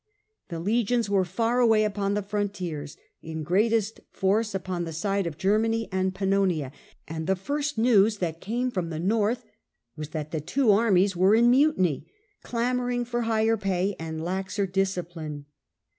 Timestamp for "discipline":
14.65-15.45